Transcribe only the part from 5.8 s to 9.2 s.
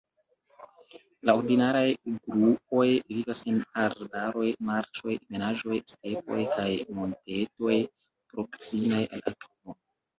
stepoj kaj montetoj proksimaj